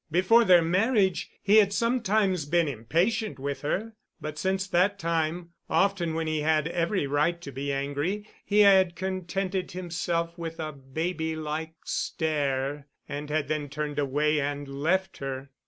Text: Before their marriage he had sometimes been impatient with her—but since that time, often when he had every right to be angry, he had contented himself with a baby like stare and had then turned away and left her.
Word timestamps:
Before 0.09 0.43
their 0.43 0.63
marriage 0.63 1.29
he 1.43 1.57
had 1.57 1.71
sometimes 1.71 2.47
been 2.47 2.67
impatient 2.67 3.37
with 3.37 3.61
her—but 3.61 4.39
since 4.39 4.65
that 4.65 4.97
time, 4.97 5.51
often 5.69 6.15
when 6.15 6.25
he 6.25 6.39
had 6.41 6.67
every 6.69 7.05
right 7.05 7.39
to 7.41 7.51
be 7.51 7.71
angry, 7.71 8.27
he 8.43 8.61
had 8.61 8.95
contented 8.95 9.73
himself 9.73 10.35
with 10.39 10.59
a 10.59 10.71
baby 10.71 11.35
like 11.35 11.75
stare 11.85 12.87
and 13.07 13.29
had 13.29 13.47
then 13.47 13.69
turned 13.69 13.99
away 13.99 14.41
and 14.41 14.67
left 14.67 15.17
her. 15.17 15.51